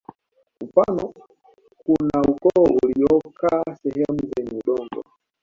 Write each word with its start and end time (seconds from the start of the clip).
Mfano 0.63 1.13
kuna 1.77 2.21
ukoo 2.27 2.63
uliokaa 2.63 3.75
sehemu 3.83 4.19
zenye 4.35 4.59
udongo 4.59 5.03